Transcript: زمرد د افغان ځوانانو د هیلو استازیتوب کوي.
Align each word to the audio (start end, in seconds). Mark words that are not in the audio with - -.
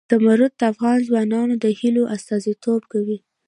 زمرد 0.09 0.53
د 0.59 0.61
افغان 0.71 0.97
ځوانانو 1.07 1.53
د 1.63 1.65
هیلو 1.79 2.03
استازیتوب 2.15 2.81
کوي. 2.91 3.17